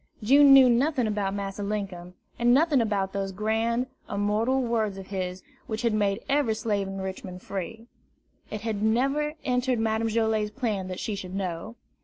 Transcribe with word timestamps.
June 0.23 0.51
knew 0.51 0.67
nothing 0.67 1.05
about 1.05 1.35
Massa 1.35 1.61
Linkum, 1.61 2.15
and 2.39 2.51
nothing 2.55 2.81
about 2.81 3.13
those 3.13 3.31
grand, 3.31 3.85
immortal 4.09 4.59
words 4.59 4.97
of 4.97 5.09
his 5.09 5.43
which 5.67 5.83
had 5.83 5.93
made 5.93 6.23
every 6.27 6.55
slave 6.55 6.87
in 6.87 6.99
Richmond 7.01 7.43
free; 7.43 7.85
it 8.49 8.61
had 8.61 8.81
never 8.81 9.35
entered 9.45 9.77
Madame 9.77 10.07
Joilet's 10.07 10.49
plan 10.49 10.87
that 10.87 10.99
she 10.99 11.13
should 11.13 11.35
know. 11.35 11.75